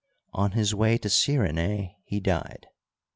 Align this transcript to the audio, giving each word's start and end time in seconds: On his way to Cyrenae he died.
On 0.33 0.53
his 0.53 0.73
way 0.73 0.97
to 0.97 1.09
Cyrenae 1.11 1.95
he 2.05 2.19
died. 2.19 2.65